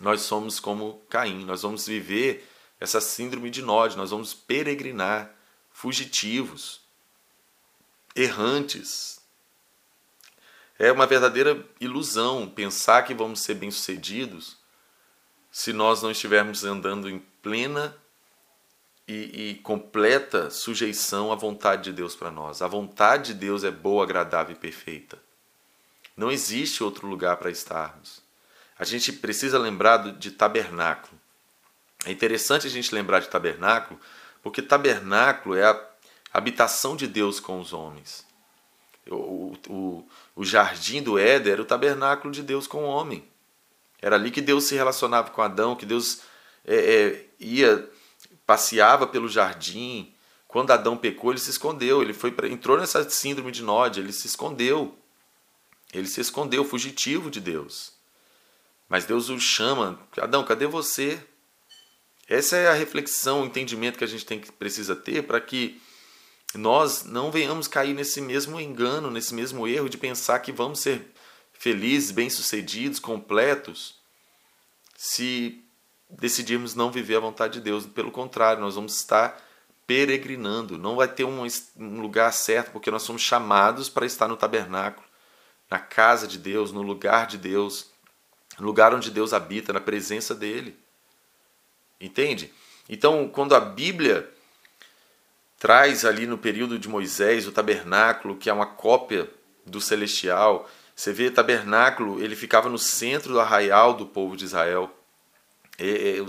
nós 0.00 0.22
somos 0.22 0.60
como 0.60 1.02
Caim, 1.08 1.44
nós 1.44 1.62
vamos 1.62 1.86
viver 1.86 2.48
essa 2.78 3.00
síndrome 3.00 3.50
de 3.50 3.62
Nod, 3.62 3.96
nós 3.96 4.10
vamos 4.10 4.34
peregrinar, 4.34 5.34
fugitivos, 5.70 6.80
errantes. 8.14 9.20
É 10.78 10.92
uma 10.92 11.06
verdadeira 11.06 11.64
ilusão 11.80 12.48
pensar 12.48 13.02
que 13.02 13.14
vamos 13.14 13.40
ser 13.40 13.54
bem-sucedidos 13.54 14.58
se 15.50 15.72
nós 15.72 16.02
não 16.02 16.10
estivermos 16.10 16.64
andando 16.64 17.08
em 17.08 17.18
plena 17.40 17.96
e, 19.08 19.50
e, 19.50 19.54
completa 19.56 20.50
sujeição 20.50 21.32
à 21.32 21.36
vontade 21.36 21.84
de 21.84 21.92
Deus 21.92 22.14
para 22.14 22.30
nós. 22.30 22.60
A 22.60 22.66
vontade 22.66 23.32
de 23.32 23.40
Deus 23.40 23.64
é 23.64 23.70
boa, 23.70 24.02
agradável 24.04 24.54
e 24.54 24.58
perfeita. 24.58 25.18
Não 26.16 26.30
existe 26.30 26.82
outro 26.82 27.06
lugar 27.06 27.36
para 27.36 27.50
estarmos. 27.50 28.25
A 28.78 28.84
gente 28.84 29.12
precisa 29.12 29.58
lembrar 29.58 30.12
de 30.12 30.30
tabernáculo. 30.30 31.18
É 32.04 32.12
interessante 32.12 32.66
a 32.66 32.70
gente 32.70 32.94
lembrar 32.94 33.20
de 33.20 33.28
tabernáculo, 33.28 33.98
porque 34.42 34.62
tabernáculo 34.62 35.56
é 35.56 35.64
a 35.64 35.86
habitação 36.32 36.94
de 36.94 37.06
Deus 37.06 37.40
com 37.40 37.58
os 37.58 37.72
homens. 37.72 38.24
O, 39.10 39.56
o, 39.68 40.08
o 40.34 40.44
jardim 40.44 41.02
do 41.02 41.18
Éden 41.18 41.52
era 41.52 41.62
o 41.62 41.66
tabernáculo 41.66 42.32
de 42.32 42.42
Deus 42.42 42.66
com 42.66 42.84
o 42.84 42.88
homem. 42.88 43.26
Era 44.00 44.16
ali 44.16 44.30
que 44.30 44.40
Deus 44.40 44.64
se 44.64 44.74
relacionava 44.74 45.30
com 45.30 45.40
Adão, 45.40 45.74
que 45.74 45.86
Deus 45.86 46.20
é, 46.64 46.76
é, 46.76 47.26
ia, 47.40 47.88
passeava 48.44 49.06
pelo 49.06 49.28
jardim. 49.28 50.12
Quando 50.46 50.70
Adão 50.70 50.96
pecou, 50.96 51.32
ele 51.32 51.40
se 51.40 51.50
escondeu. 51.50 52.02
Ele 52.02 52.12
foi 52.12 52.34
entrou 52.50 52.78
nessa 52.78 53.08
síndrome 53.08 53.50
de 53.50 53.62
Nod, 53.62 53.98
ele 53.98 54.12
se 54.12 54.26
escondeu. 54.26 54.96
Ele 55.92 56.06
se 56.06 56.20
escondeu, 56.20 56.64
fugitivo 56.64 57.30
de 57.30 57.40
Deus. 57.40 57.95
Mas 58.88 59.04
Deus 59.04 59.28
o 59.28 59.38
chama: 59.38 59.98
Adão, 60.20 60.44
cadê 60.44 60.66
você? 60.66 61.20
Essa 62.28 62.56
é 62.56 62.68
a 62.68 62.74
reflexão, 62.74 63.42
o 63.42 63.46
entendimento 63.46 63.98
que 63.98 64.04
a 64.04 64.08
gente 64.08 64.26
tem 64.26 64.40
que 64.40 64.50
precisa 64.50 64.96
ter 64.96 65.22
para 65.22 65.40
que 65.40 65.80
nós 66.54 67.04
não 67.04 67.30
venhamos 67.30 67.68
cair 67.68 67.94
nesse 67.94 68.20
mesmo 68.20 68.60
engano, 68.60 69.10
nesse 69.10 69.34
mesmo 69.34 69.66
erro 69.68 69.88
de 69.88 69.98
pensar 69.98 70.40
que 70.40 70.50
vamos 70.50 70.80
ser 70.80 71.12
felizes, 71.52 72.10
bem-sucedidos, 72.10 72.98
completos, 72.98 73.96
se 74.96 75.62
decidirmos 76.08 76.74
não 76.74 76.90
viver 76.90 77.16
a 77.16 77.20
vontade 77.20 77.54
de 77.54 77.60
Deus. 77.60 77.86
Pelo 77.86 78.10
contrário, 78.10 78.60
nós 78.60 78.74
vamos 78.74 78.96
estar 78.96 79.40
peregrinando. 79.86 80.78
Não 80.78 80.96
vai 80.96 81.08
ter 81.08 81.24
um, 81.24 81.46
lugar 82.00 82.32
certo, 82.32 82.72
porque 82.72 82.90
nós 82.90 83.02
somos 83.02 83.22
chamados 83.22 83.88
para 83.88 84.06
estar 84.06 84.26
no 84.26 84.36
tabernáculo, 84.36 85.06
na 85.70 85.78
casa 85.78 86.26
de 86.26 86.38
Deus, 86.38 86.72
no 86.72 86.82
lugar 86.82 87.26
de 87.26 87.38
Deus, 87.38 87.90
no 88.58 88.66
lugar 88.66 88.94
onde 88.94 89.10
Deus 89.10 89.32
habita, 89.32 89.72
na 89.72 89.80
presença 89.80 90.34
dele. 90.34 90.78
Entende? 92.00 92.52
Então, 92.88 93.28
quando 93.28 93.54
a 93.54 93.60
Bíblia 93.60 94.28
traz 95.58 96.04
ali 96.04 96.26
no 96.26 96.38
período 96.38 96.78
de 96.78 96.88
Moisés 96.88 97.46
o 97.46 97.52
tabernáculo, 97.52 98.36
que 98.36 98.50
é 98.50 98.52
uma 98.52 98.66
cópia 98.66 99.28
do 99.64 99.80
celestial, 99.80 100.68
você 100.94 101.12
vê 101.12 101.30
tabernáculo, 101.30 102.22
ele 102.22 102.36
ficava 102.36 102.68
no 102.68 102.78
centro 102.78 103.32
do 103.32 103.40
arraial 103.40 103.94
do 103.94 104.06
povo 104.06 104.36
de 104.36 104.44
Israel. 104.44 104.90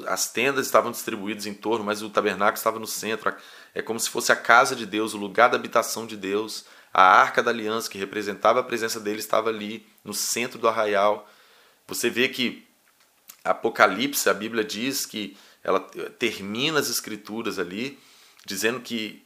As 0.07 0.29
tendas 0.29 0.65
estavam 0.65 0.91
distribuídas 0.91 1.45
em 1.45 1.53
torno, 1.53 1.85
mas 1.85 2.01
o 2.01 2.09
tabernáculo 2.09 2.57
estava 2.57 2.79
no 2.79 2.87
centro. 2.87 3.33
É 3.73 3.81
como 3.81 3.99
se 3.99 4.09
fosse 4.09 4.31
a 4.31 4.35
casa 4.35 4.75
de 4.75 4.85
Deus, 4.85 5.13
o 5.13 5.17
lugar 5.17 5.49
da 5.49 5.55
habitação 5.55 6.05
de 6.05 6.17
Deus. 6.17 6.65
A 6.93 7.03
arca 7.03 7.41
da 7.41 7.51
aliança, 7.51 7.89
que 7.89 7.97
representava 7.97 8.59
a 8.59 8.63
presença 8.63 8.99
dele, 8.99 9.19
estava 9.19 9.49
ali, 9.49 9.87
no 10.03 10.13
centro 10.13 10.59
do 10.59 10.67
arraial. 10.67 11.29
Você 11.87 12.09
vê 12.09 12.27
que 12.27 12.67
Apocalipse, 13.43 14.29
a 14.29 14.33
Bíblia 14.33 14.63
diz 14.63 15.05
que 15.05 15.37
ela 15.63 15.79
termina 16.19 16.79
as 16.79 16.89
escrituras 16.89 17.57
ali, 17.59 17.97
dizendo 18.45 18.79
que 18.79 19.25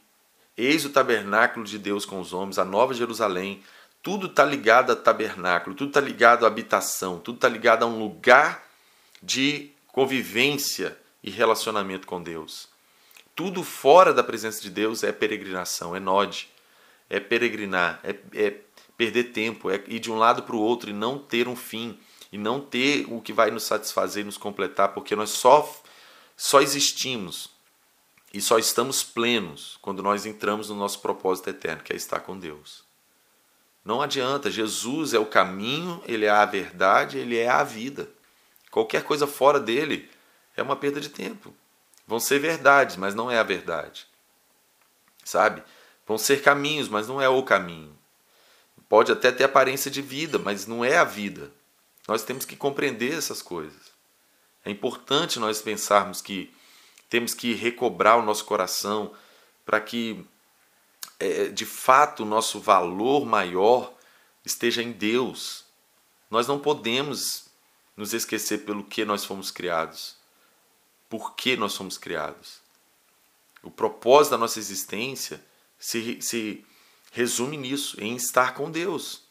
eis 0.56 0.84
o 0.84 0.90
tabernáculo 0.90 1.64
de 1.64 1.78
Deus 1.78 2.04
com 2.04 2.20
os 2.20 2.32
homens, 2.32 2.58
a 2.58 2.64
nova 2.64 2.94
Jerusalém. 2.94 3.62
Tudo 4.02 4.26
está 4.26 4.44
ligado 4.44 4.92
a 4.92 4.96
tabernáculo, 4.96 5.76
tudo 5.76 5.88
está 5.88 6.00
ligado 6.00 6.44
à 6.44 6.48
habitação, 6.48 7.18
tudo 7.18 7.36
está 7.36 7.48
ligado 7.48 7.84
a 7.84 7.86
um 7.86 7.98
lugar 7.98 8.66
de 9.22 9.70
convivência 9.88 10.96
e 11.22 11.30
relacionamento 11.30 12.06
com 12.06 12.22
Deus. 12.22 12.68
Tudo 13.34 13.62
fora 13.62 14.12
da 14.12 14.22
presença 14.22 14.60
de 14.60 14.70
Deus 14.70 15.02
é 15.02 15.12
peregrinação, 15.12 15.94
é 15.94 16.00
node, 16.00 16.48
é 17.08 17.20
peregrinar, 17.20 18.00
é, 18.02 18.16
é 18.34 18.56
perder 18.96 19.24
tempo, 19.32 19.70
é 19.70 19.82
ir 19.86 20.00
de 20.00 20.10
um 20.10 20.18
lado 20.18 20.42
para 20.42 20.56
o 20.56 20.60
outro 20.60 20.90
e 20.90 20.92
não 20.92 21.18
ter 21.18 21.48
um 21.48 21.56
fim, 21.56 21.98
e 22.32 22.38
não 22.38 22.60
ter 22.60 23.06
o 23.12 23.20
que 23.20 23.32
vai 23.32 23.50
nos 23.50 23.64
satisfazer, 23.64 24.24
nos 24.24 24.38
completar, 24.38 24.88
porque 24.88 25.14
nós 25.14 25.30
só, 25.30 25.70
só 26.34 26.62
existimos 26.62 27.50
e 28.32 28.40
só 28.40 28.58
estamos 28.58 29.02
plenos 29.02 29.78
quando 29.82 30.02
nós 30.02 30.24
entramos 30.24 30.70
no 30.70 30.74
nosso 30.74 31.00
propósito 31.00 31.50
eterno, 31.50 31.82
que 31.82 31.92
é 31.92 31.96
estar 31.96 32.20
com 32.20 32.38
Deus. 32.38 32.82
Não 33.84 34.00
adianta, 34.00 34.50
Jesus 34.50 35.12
é 35.12 35.18
o 35.18 35.26
caminho, 35.26 36.02
ele 36.06 36.24
é 36.24 36.30
a 36.30 36.46
verdade, 36.46 37.18
ele 37.18 37.36
é 37.36 37.48
a 37.48 37.62
vida. 37.62 38.08
Qualquer 38.70 39.02
coisa 39.04 39.26
fora 39.26 39.60
dele 39.60 40.08
é 40.56 40.62
uma 40.62 40.76
perda 40.76 41.00
de 41.00 41.10
tempo. 41.10 41.52
Vão 42.06 42.18
ser 42.18 42.38
verdades, 42.38 42.96
mas 42.96 43.14
não 43.14 43.30
é 43.30 43.38
a 43.38 43.42
verdade. 43.42 44.06
Sabe? 45.24 45.62
Vão 46.06 46.16
ser 46.16 46.42
caminhos, 46.42 46.88
mas 46.88 47.08
não 47.08 47.20
é 47.20 47.28
o 47.28 47.42
caminho. 47.42 47.96
Pode 48.88 49.12
até 49.12 49.30
ter 49.32 49.44
aparência 49.44 49.90
de 49.90 50.00
vida, 50.00 50.38
mas 50.38 50.66
não 50.66 50.84
é 50.84 50.96
a 50.96 51.04
vida. 51.04 51.50
Nós 52.06 52.24
temos 52.24 52.44
que 52.44 52.56
compreender 52.56 53.14
essas 53.14 53.40
coisas. 53.40 53.92
É 54.64 54.70
importante 54.70 55.38
nós 55.38 55.60
pensarmos 55.60 56.20
que 56.20 56.52
temos 57.08 57.34
que 57.34 57.54
recobrar 57.54 58.18
o 58.18 58.22
nosso 58.22 58.44
coração 58.44 59.12
para 59.64 59.80
que, 59.80 60.24
é, 61.18 61.48
de 61.48 61.66
fato, 61.66 62.22
o 62.22 62.26
nosso 62.26 62.60
valor 62.60 63.26
maior 63.26 63.92
esteja 64.44 64.82
em 64.82 64.92
Deus. 64.92 65.64
Nós 66.30 66.46
não 66.46 66.58
podemos 66.58 67.46
nos 67.96 68.14
esquecer 68.14 68.64
pelo 68.64 68.84
que 68.84 69.04
nós 69.04 69.24
fomos 69.24 69.50
criados, 69.50 70.16
por 71.08 71.34
que 71.34 71.56
nós 71.56 71.76
fomos 71.76 71.98
criados. 71.98 72.60
O 73.62 73.70
propósito 73.70 74.32
da 74.32 74.38
nossa 74.38 74.58
existência 74.58 75.44
se, 75.78 76.20
se 76.20 76.64
resume 77.12 77.56
nisso, 77.56 77.96
em 78.00 78.16
estar 78.16 78.54
com 78.54 78.70
Deus. 78.70 79.22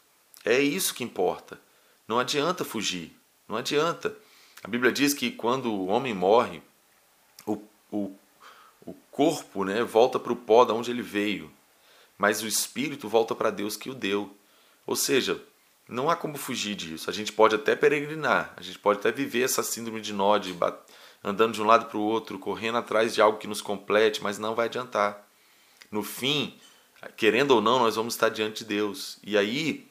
É 0.46 0.60
isso 0.60 0.94
que 0.94 1.04
importa. 1.04 1.60
Não 2.12 2.20
adianta 2.20 2.66
fugir, 2.66 3.16
não 3.48 3.56
adianta. 3.56 4.14
A 4.62 4.68
Bíblia 4.68 4.92
diz 4.92 5.14
que 5.14 5.32
quando 5.32 5.72
o 5.72 5.88
homem 5.88 6.14
morre, 6.14 6.62
o, 7.46 7.54
o, 7.90 8.14
o 8.86 8.94
corpo 9.10 9.64
né, 9.64 9.82
volta 9.82 10.20
para 10.20 10.34
o 10.34 10.36
pó 10.36 10.66
de 10.66 10.74
onde 10.74 10.92
ele 10.92 11.02
veio, 11.02 11.50
mas 12.18 12.44
o 12.44 12.48
espírito 12.48 13.08
volta 13.08 13.34
para 13.34 13.50
Deus 13.50 13.78
que 13.78 13.90
o 13.90 13.94
deu. 13.94 14.36
Ou 14.86 14.94
seja, 14.94 15.42
não 15.88 16.10
há 16.10 16.16
como 16.18 16.38
fugir 16.38 16.76
disso. 16.76 17.10
A 17.10 17.14
gente 17.14 17.32
pode 17.32 17.56
até 17.56 17.78
peregrinar, 17.78 18.54
a 18.58 18.62
gente 18.62 18.78
pode 18.78 19.00
até 19.00 19.10
viver 19.10 19.44
essa 19.44 19.64
síndrome 19.64 20.02
de 20.02 20.12
nó, 20.12 20.38
andando 21.24 21.54
de 21.54 21.62
um 21.62 21.66
lado 21.66 21.86
para 21.86 21.98
o 21.98 22.02
outro, 22.02 22.38
correndo 22.38 22.78
atrás 22.78 23.16
de 23.16 23.22
algo 23.22 23.38
que 23.38 23.48
nos 23.48 23.62
complete, 23.62 24.22
mas 24.22 24.38
não 24.38 24.54
vai 24.54 24.66
adiantar. 24.66 25.26
No 25.90 26.04
fim, 26.04 26.60
querendo 27.16 27.52
ou 27.52 27.62
não, 27.62 27.80
nós 27.80 27.96
vamos 27.96 28.16
estar 28.16 28.28
diante 28.28 28.66
de 28.66 28.76
Deus. 28.76 29.18
E 29.24 29.38
aí, 29.38 29.88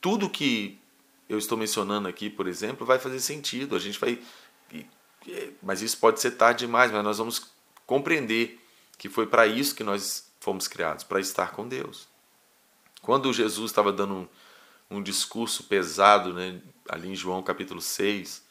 tudo 0.00 0.30
que 0.30 0.78
eu 1.28 1.38
estou 1.38 1.58
mencionando 1.58 2.08
aqui, 2.08 2.30
por 2.30 2.46
exemplo, 2.46 2.86
vai 2.86 2.98
fazer 2.98 3.20
sentido. 3.20 3.76
A 3.76 3.78
gente 3.78 3.98
vai. 3.98 4.18
Mas 5.62 5.82
isso 5.82 5.98
pode 5.98 6.20
ser 6.20 6.32
tarde 6.32 6.60
demais, 6.60 6.90
mas 6.90 7.04
nós 7.04 7.18
vamos 7.18 7.50
compreender 7.86 8.58
que 8.96 9.08
foi 9.08 9.26
para 9.26 9.46
isso 9.46 9.74
que 9.74 9.84
nós 9.84 10.30
fomos 10.40 10.66
criados 10.66 11.04
para 11.04 11.20
estar 11.20 11.52
com 11.52 11.68
Deus. 11.68 12.08
Quando 13.02 13.32
Jesus 13.32 13.70
estava 13.70 13.92
dando 13.92 14.14
um 14.14 14.28
um 14.90 15.02
discurso 15.02 15.64
pesado 15.64 16.32
né, 16.32 16.60
ali 16.88 17.10
em 17.10 17.16
João 17.16 17.42
capítulo 17.42 17.80
6, 17.80 18.42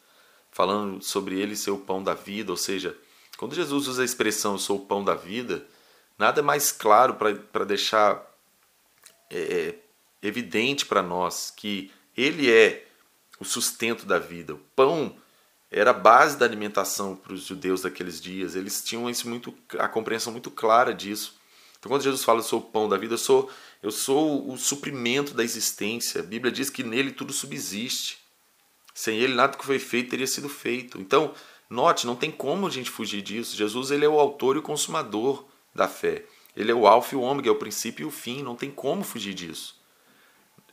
falando 0.51 1.01
sobre 1.03 1.39
ele 1.39 1.55
ser 1.55 1.71
o 1.71 1.79
pão 1.79 2.03
da 2.03 2.13
vida, 2.13 2.51
ou 2.51 2.57
seja, 2.57 2.95
quando 3.37 3.55
Jesus 3.55 3.87
usa 3.87 4.01
a 4.01 4.05
expressão 4.05 4.53
eu 4.53 4.59
sou 4.59 4.77
o 4.77 4.85
pão 4.85 5.03
da 5.03 5.15
vida, 5.15 5.65
nada 6.17 6.41
é 6.41 6.43
mais 6.43 6.71
claro 6.71 7.15
para 7.15 7.65
deixar 7.65 8.23
é, 9.29 9.39
é, 9.39 9.75
evidente 10.21 10.85
para 10.85 11.01
nós 11.01 11.51
que 11.55 11.91
ele 12.17 12.51
é 12.51 12.85
o 13.39 13.45
sustento 13.45 14.05
da 14.05 14.17
vida. 14.17 14.55
O 14.55 14.61
pão 14.75 15.15
era 15.69 15.91
a 15.91 15.93
base 15.93 16.37
da 16.37 16.45
alimentação 16.45 17.15
para 17.15 17.33
os 17.33 17.45
judeus 17.45 17.81
daqueles 17.81 18.19
dias. 18.19 18.55
Eles 18.55 18.83
tinham 18.83 19.09
isso 19.09 19.29
muito, 19.29 19.53
a 19.77 19.87
compreensão 19.87 20.33
muito 20.33 20.49
clara 20.49 20.93
disso. 20.93 21.35
Então, 21.77 21.89
quando 21.89 22.03
Jesus 22.03 22.23
fala, 22.23 22.39
eu 22.39 22.43
sou 22.43 22.59
o 22.59 22.63
pão 22.63 22.89
da 22.89 22.97
vida, 22.97 23.13
eu 23.13 23.19
sou, 23.19 23.51
eu 23.83 23.91
sou 23.91 24.51
o 24.51 24.57
suprimento 24.57 25.33
da 25.33 25.43
existência. 25.43 26.21
A 26.21 26.23
Bíblia 26.23 26.51
diz 26.51 26.69
que 26.69 26.83
nele 26.83 27.11
tudo 27.11 27.31
subsiste. 27.31 28.17
Sem 28.93 29.19
ele, 29.19 29.35
nada 29.35 29.55
que 29.55 29.65
foi 29.65 29.77
feito 29.77 30.09
teria 30.09 30.25
sido 30.25 30.49
feito. 30.49 30.99
Então, 30.99 31.35
Note, 31.69 32.07
não 32.07 32.15
tem 32.15 32.31
como 32.31 32.65
a 32.65 32.69
gente 32.69 32.89
fugir 32.89 33.21
disso. 33.21 33.55
Jesus 33.55 33.91
ele 33.91 34.05
é 34.05 34.09
o 34.09 34.19
autor 34.19 34.55
e 34.55 34.59
o 34.59 34.63
consumador 34.63 35.45
da 35.75 35.87
fé. 35.87 36.23
Ele 36.55 36.71
é 36.71 36.75
o 36.75 36.87
alfa 36.87 37.13
e 37.13 37.17
o 37.17 37.21
ômega, 37.21 37.49
é 37.49 37.51
o 37.51 37.55
princípio 37.55 38.03
e 38.03 38.07
o 38.07 38.11
fim. 38.11 38.41
Não 38.41 38.55
tem 38.55 38.71
como 38.71 39.03
fugir 39.03 39.33
disso. 39.33 39.76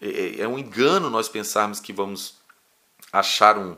É, 0.00 0.08
é, 0.08 0.40
é 0.40 0.48
um 0.48 0.58
engano 0.58 1.10
nós 1.10 1.28
pensarmos 1.28 1.80
que 1.80 1.92
vamos 1.92 2.36
achar 3.12 3.56
um, 3.56 3.76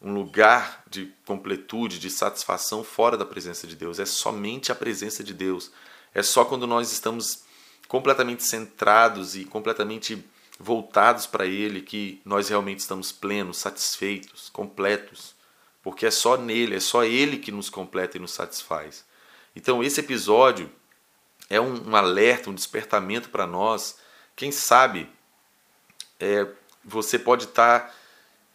um 0.00 0.12
lugar 0.12 0.82
de 0.88 1.12
completude, 1.24 1.98
de 1.98 2.10
satisfação 2.10 2.84
fora 2.84 3.16
da 3.16 3.24
presença 3.24 3.66
de 3.66 3.74
Deus. 3.74 3.98
É 3.98 4.06
somente 4.06 4.70
a 4.70 4.74
presença 4.74 5.24
de 5.24 5.32
Deus. 5.32 5.70
É 6.14 6.22
só 6.22 6.44
quando 6.44 6.66
nós 6.66 6.92
estamos 6.92 7.44
completamente 7.88 8.42
centrados 8.44 9.36
e 9.36 9.44
completamente 9.44 10.24
voltados 10.58 11.26
para 11.26 11.46
Ele 11.46 11.80
que 11.80 12.20
nós 12.24 12.48
realmente 12.48 12.80
estamos 12.80 13.12
plenos, 13.12 13.58
satisfeitos, 13.58 14.48
completos. 14.50 15.34
Porque 15.82 16.06
é 16.06 16.10
só 16.10 16.36
nele, 16.36 16.76
é 16.76 16.80
só 16.80 17.04
Ele 17.04 17.38
que 17.38 17.52
nos 17.52 17.70
completa 17.70 18.16
e 18.16 18.20
nos 18.20 18.32
satisfaz. 18.32 19.04
Então, 19.54 19.82
esse 19.82 20.00
episódio 20.00 20.70
é 21.48 21.60
um, 21.60 21.90
um 21.90 21.96
alerta, 21.96 22.50
um 22.50 22.54
despertamento 22.54 23.30
para 23.30 23.46
nós. 23.46 23.96
Quem 24.34 24.50
sabe 24.50 25.08
é, 26.20 26.46
você 26.84 27.18
pode 27.18 27.44
estar. 27.44 27.80
Tá 27.80 27.94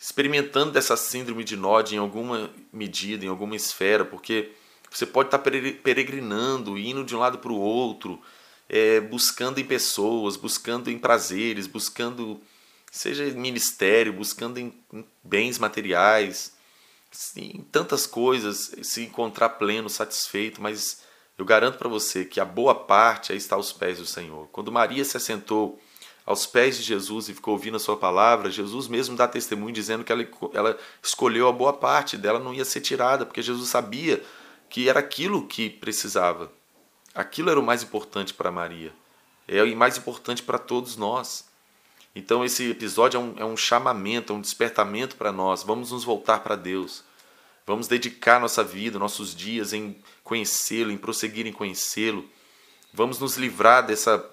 experimentando 0.02 0.72
dessa 0.72 0.98
síndrome 0.98 1.44
de 1.44 1.56
Nod 1.56 1.94
em 1.94 2.00
alguma 2.00 2.50
medida, 2.74 3.24
em 3.24 3.28
alguma 3.28 3.56
esfera, 3.56 4.04
porque 4.04 4.52
você 4.90 5.06
pode 5.06 5.28
estar 5.28 5.38
peregrinando, 5.38 6.76
indo 6.76 7.04
de 7.04 7.16
um 7.16 7.20
lado 7.20 7.38
para 7.38 7.52
o 7.52 7.60
outro, 7.60 8.20
é, 8.68 9.00
buscando 9.00 9.60
em 9.60 9.64
pessoas, 9.64 10.36
buscando 10.36 10.90
em 10.90 10.98
prazeres, 10.98 11.68
buscando, 11.68 12.42
seja 12.92 13.26
em 13.26 13.34
ministério, 13.34 14.12
buscando 14.12 14.58
em, 14.58 14.74
em 14.92 15.06
bens 15.24 15.60
materiais, 15.60 16.52
em 17.38 17.62
tantas 17.72 18.08
coisas, 18.08 18.72
se 18.82 19.04
encontrar 19.04 19.50
pleno, 19.50 19.88
satisfeito, 19.88 20.60
mas 20.64 21.04
eu 21.38 21.46
garanto 21.46 21.78
para 21.78 21.88
você 21.88 22.26
que 22.26 22.40
a 22.40 22.46
boa 22.46 22.74
parte 22.74 23.36
está 23.36 23.56
aos 23.56 23.72
pés 23.72 24.00
do 24.00 24.06
Senhor. 24.08 24.48
Quando 24.52 24.72
Maria 24.72 25.06
se 25.06 25.16
assentou 25.16 25.80
aos 26.26 26.46
pés 26.46 26.78
de 26.78 26.84
Jesus 26.84 27.30
e 27.30 27.34
ficou 27.34 27.54
ouvindo 27.54 27.78
a 27.78 27.80
sua 27.80 27.98
palavra, 27.98 28.52
Jesus 28.52 28.88
mesmo 28.88 29.16
dá 29.16 29.28
testemunho 29.28 29.74
dizendo 29.74 30.04
que 30.04 30.12
ela, 30.12 30.28
ela 30.54 30.78
escolheu 31.02 31.48
a 31.48 31.52
boa 31.52 31.74
parte 31.74 32.18
dela, 32.18 32.40
não 32.40 32.54
ia 32.54 32.66
ser 32.66 32.82
tirada, 32.82 33.26
porque 33.26 33.42
Jesus 33.42 33.70
sabia 33.70 34.24
que 34.70 34.88
era 34.88 35.00
aquilo 35.00 35.48
que 35.48 35.70
precisava. 35.70 36.52
Aquilo 37.14 37.50
era 37.50 37.60
o 37.60 37.64
mais 37.64 37.84
importante 37.84 38.34
para 38.34 38.52
Maria. 38.52 38.94
É 39.48 39.62
o 39.62 39.76
mais 39.76 39.98
importante 39.98 40.42
para 40.44 40.58
todos 40.58 40.96
nós. 40.96 41.46
Então 42.16 42.46
esse 42.46 42.70
episódio 42.70 43.18
é 43.18 43.20
um, 43.20 43.34
é 43.38 43.46
um 43.46 43.58
chamamento, 43.58 44.32
é 44.32 44.36
um 44.36 44.42
despertamento 44.42 45.16
para 45.16 45.32
nós. 45.32 45.64
Vamos 45.64 45.92
nos 45.92 46.04
voltar 46.04 46.40
para 46.40 46.56
Deus. 46.56 47.04
Vamos 47.66 47.88
dedicar 47.88 48.40
nossa 48.40 48.64
vida, 48.64 48.98
nossos 48.98 49.36
dias 49.36 49.74
em 49.74 49.98
conhecê-lo, 50.24 50.92
em 50.92 50.98
prosseguir 50.98 51.46
em 51.48 51.54
conhecê-lo. 51.54 52.28
Vamos 52.94 53.20
nos 53.20 53.38
livrar 53.38 53.86
dessa 53.86 54.24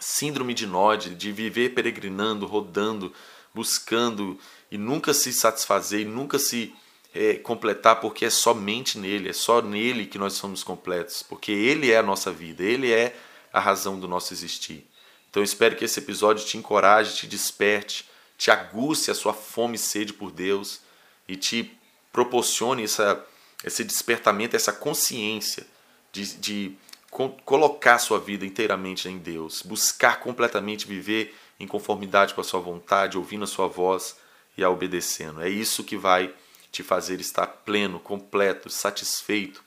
síndrome 0.00 0.54
de 0.54 0.66
Nod, 0.66 1.14
de 1.14 1.32
viver 1.32 1.74
peregrinando, 1.74 2.46
rodando, 2.46 3.12
buscando 3.54 4.38
e 4.70 4.76
nunca 4.76 5.14
se 5.14 5.32
satisfazer 5.32 6.00
e 6.00 6.04
nunca 6.04 6.38
se 6.38 6.74
é, 7.14 7.34
completar, 7.34 8.00
porque 8.00 8.26
é 8.26 8.30
somente 8.30 8.98
nele, 8.98 9.30
é 9.30 9.32
só 9.32 9.62
nele 9.62 10.06
que 10.06 10.18
nós 10.18 10.34
somos 10.34 10.62
completos, 10.62 11.22
porque 11.22 11.50
ele 11.50 11.90
é 11.90 11.96
a 11.96 12.02
nossa 12.02 12.30
vida, 12.30 12.62
ele 12.62 12.92
é 12.92 13.16
a 13.52 13.58
razão 13.58 13.98
do 13.98 14.06
nosso 14.06 14.34
existir. 14.34 14.86
Então 15.30 15.42
espero 15.42 15.76
que 15.76 15.84
esse 15.84 15.98
episódio 15.98 16.44
te 16.44 16.58
encoraje, 16.58 17.16
te 17.16 17.26
desperte, 17.26 18.06
te 18.36 18.50
aguce 18.50 19.10
a 19.10 19.14
sua 19.14 19.32
fome 19.32 19.76
e 19.76 19.78
sede 19.78 20.12
por 20.12 20.30
Deus 20.30 20.80
e 21.26 21.36
te 21.36 21.72
proporcione 22.12 22.84
essa, 22.84 23.24
esse 23.64 23.82
despertamento, 23.82 24.54
essa 24.54 24.72
consciência 24.72 25.66
de, 26.12 26.34
de 26.36 26.76
colocar 27.10 27.98
sua 27.98 28.18
vida 28.18 28.44
inteiramente 28.44 29.08
em 29.08 29.18
Deus, 29.18 29.62
buscar 29.62 30.20
completamente 30.20 30.86
viver 30.86 31.34
em 31.58 31.66
conformidade 31.66 32.34
com 32.34 32.40
a 32.40 32.44
sua 32.44 32.60
vontade, 32.60 33.16
ouvindo 33.16 33.44
a 33.44 33.46
sua 33.48 33.66
voz 33.66 34.16
e 34.56 34.62
a 34.62 34.70
obedecendo. 34.70 35.40
É 35.40 35.48
isso 35.48 35.84
que 35.84 35.96
vai 35.96 36.34
te 36.70 36.82
fazer 36.82 37.20
estar 37.20 37.46
pleno, 37.46 37.98
completo, 37.98 38.68
satisfeito, 38.68 39.64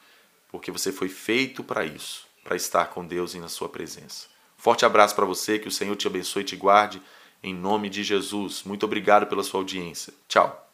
porque 0.52 0.72
você 0.72 0.92
foi 0.92 1.10
feito 1.10 1.64
para 1.64 1.86
isso, 1.86 2.28
para 2.44 2.56
estar 2.56 2.86
com 2.88 3.06
Deus 3.06 3.34
e 3.34 3.40
na 3.40 3.50
sua 3.50 3.70
presença. 3.70 4.28
Forte 4.58 4.86
abraço 4.86 5.16
para 5.16 5.26
você, 5.26 5.58
que 5.58 5.68
o 5.68 5.72
Senhor 5.72 5.96
te 5.96 6.06
abençoe 6.06 6.42
e 6.42 6.46
te 6.46 6.56
guarde, 6.56 7.02
em 7.42 7.54
nome 7.54 7.90
de 7.90 8.04
Jesus. 8.04 8.64
Muito 8.64 8.86
obrigado 8.86 9.26
pela 9.26 9.44
sua 9.44 9.62
audiência. 9.62 10.14
Tchau. 10.28 10.69